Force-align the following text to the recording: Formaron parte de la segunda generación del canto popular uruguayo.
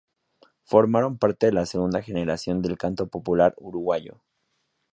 Formaron 0.63 1.19
parte 1.19 1.45
de 1.45 1.51
la 1.51 1.67
segunda 1.67 2.01
generación 2.01 2.63
del 2.63 2.75
canto 2.75 3.05
popular 3.07 3.53
uruguayo. 3.59 4.23